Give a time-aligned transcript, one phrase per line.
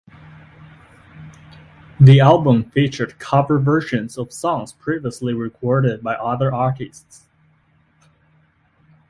[1.99, 7.27] The album featured cover versions of songs previously recorded by other artists.